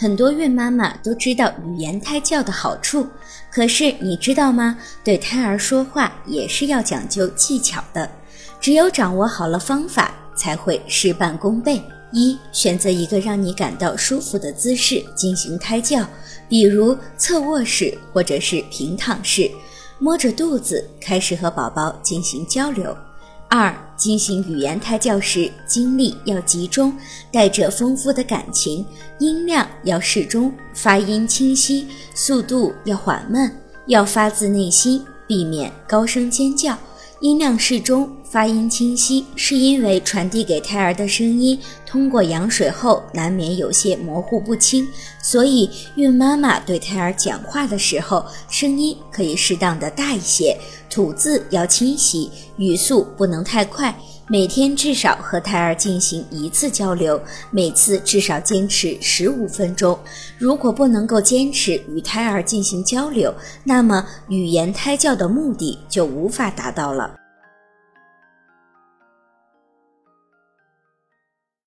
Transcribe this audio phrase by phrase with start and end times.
[0.00, 3.04] 很多孕妈妈都知道语言胎教的好处，
[3.50, 4.78] 可是你知道吗？
[5.02, 8.08] 对胎儿说话也是要讲究技巧的，
[8.60, 11.82] 只有掌握好了方法，才会事半功倍。
[12.12, 16.06] 一、选择一个让你感到舒服的姿势进行胎教，
[16.48, 19.50] 比如侧卧式或者是平躺式，
[19.98, 22.96] 摸着肚子开始和宝宝进行交流。
[23.50, 26.94] 二、进行语言胎教时，精力要集中，
[27.32, 28.84] 带着丰富的感情，
[29.18, 33.50] 音量要适中，发音清晰，速度要缓慢，
[33.86, 36.76] 要发自内心，避免高声尖叫。
[37.20, 44.86] 音量适中，发音清晰，是因为传递给胎儿的声音通过羊水后难免有些模糊不清，
[45.22, 50.54] 所以孕妈妈对胎儿讲话的时候，声音可以适当的大一些，
[50.90, 53.94] 吐字要清晰，语速不能太快。
[54.30, 57.18] 每天至少和胎儿进行一次交流，
[57.50, 59.98] 每次至少坚持十五分钟。
[60.36, 67.10] 如果不能够坚持与胎儿进行交流，那么语言胎教的目的就无法达到了。